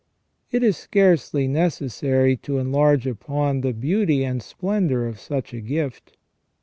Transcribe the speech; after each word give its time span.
It 0.51 0.63
is 0.63 0.77
scarcely 0.77 1.47
necessary 1.47 2.35
to 2.37 2.57
enlarge 2.57 3.05
upon 3.05 3.61
the 3.61 3.71
beauty 3.71 4.23
and 4.23 4.41
splendour 4.41 5.05
of 5.05 5.19
such 5.19 5.53
a 5.53 5.61
gift. 5.61 6.17